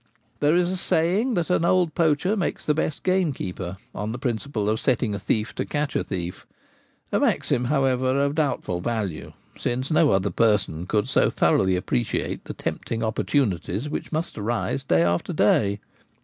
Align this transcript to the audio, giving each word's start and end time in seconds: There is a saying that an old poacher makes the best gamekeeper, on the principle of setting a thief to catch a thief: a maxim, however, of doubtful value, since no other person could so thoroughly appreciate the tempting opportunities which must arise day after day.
There 0.39 0.55
is 0.55 0.71
a 0.71 0.77
saying 0.77 1.35
that 1.35 1.51
an 1.51 1.63
old 1.63 1.93
poacher 1.93 2.35
makes 2.35 2.65
the 2.65 2.73
best 2.73 3.03
gamekeeper, 3.03 3.77
on 3.93 4.11
the 4.11 4.17
principle 4.17 4.67
of 4.67 4.79
setting 4.79 5.13
a 5.13 5.19
thief 5.19 5.53
to 5.53 5.63
catch 5.63 5.95
a 5.95 6.03
thief: 6.03 6.47
a 7.11 7.19
maxim, 7.19 7.65
however, 7.65 8.19
of 8.19 8.33
doubtful 8.33 8.81
value, 8.81 9.33
since 9.55 9.91
no 9.91 10.09
other 10.09 10.31
person 10.31 10.87
could 10.87 11.07
so 11.07 11.29
thoroughly 11.29 11.75
appreciate 11.75 12.45
the 12.45 12.53
tempting 12.55 13.03
opportunities 13.03 13.89
which 13.89 14.11
must 14.11 14.39
arise 14.39 14.83
day 14.83 15.03
after 15.03 15.33
day. 15.33 15.79